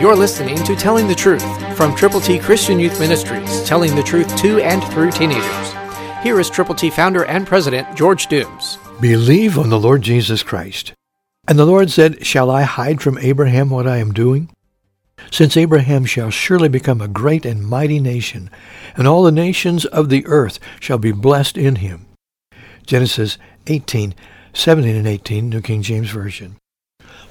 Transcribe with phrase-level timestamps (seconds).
[0.00, 4.36] You're listening to Telling the Truth from Triple T Christian Youth Ministries, telling the truth
[4.36, 5.72] to and through teenagers.
[6.22, 8.78] Here is Triple T founder and president George Dooms.
[9.00, 10.92] Believe on the Lord Jesus Christ.
[11.48, 14.54] And the Lord said, Shall I hide from Abraham what I am doing?
[15.32, 18.50] Since Abraham shall surely become a great and mighty nation,
[18.96, 22.06] and all the nations of the earth shall be blessed in him.
[22.86, 23.36] Genesis
[23.66, 24.14] 18,
[24.52, 26.54] 17 and 18, New King James Version.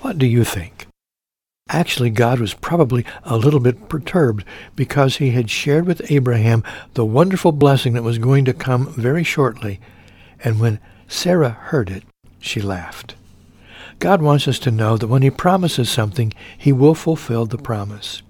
[0.00, 0.85] What do you think?
[1.68, 4.44] Actually, God was probably a little bit perturbed
[4.76, 6.62] because he had shared with Abraham
[6.94, 9.80] the wonderful blessing that was going to come very shortly.
[10.44, 12.04] And when Sarah heard it,
[12.38, 13.16] she laughed.
[13.98, 18.22] God wants us to know that when he promises something, he will fulfill the promise.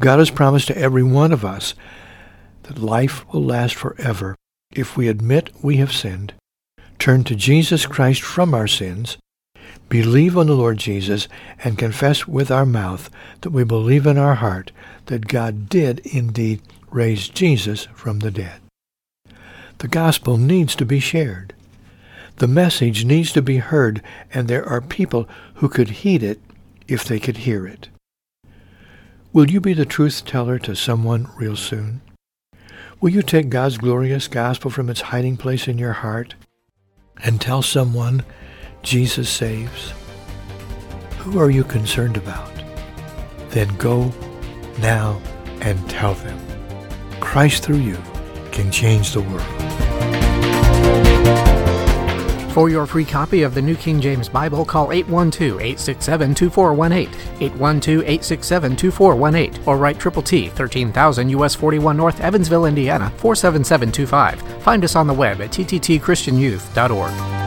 [0.00, 1.74] God has promised to every one of us
[2.62, 4.36] that life will last forever
[4.74, 6.32] if we admit we have sinned,
[6.98, 9.18] turn to Jesus Christ from our sins,
[9.88, 11.28] believe on the Lord Jesus,
[11.62, 13.10] and confess with our mouth
[13.42, 14.72] that we believe in our heart
[15.06, 18.60] that God did indeed raise Jesus from the dead.
[19.78, 21.54] The gospel needs to be shared.
[22.36, 26.40] The message needs to be heard, and there are people who could heed it
[26.88, 27.88] if they could hear it.
[29.32, 32.00] Will you be the truth teller to someone real soon?
[33.00, 36.34] Will you take God's glorious gospel from its hiding place in your heart
[37.22, 38.24] and tell someone
[38.84, 39.92] Jesus saves?
[41.20, 42.52] Who are you concerned about?
[43.48, 44.12] Then go
[44.78, 45.18] now
[45.62, 46.38] and tell them.
[47.18, 47.96] Christ through you
[48.52, 49.40] can change the world.
[52.52, 59.98] For your free copy of the New King James Bible, call 812-867-2418, 812-867-2418, or write
[59.98, 64.62] Triple T, 13000 US 41 North, Evansville, Indiana, 47725.
[64.62, 67.43] Find us on the web at tttchristianyouth.org.